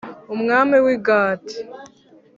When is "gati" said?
1.05-1.57